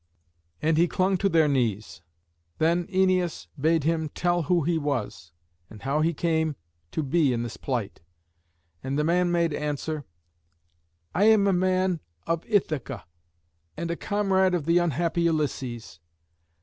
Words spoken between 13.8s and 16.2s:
a comrade of the unhappy Ulysses.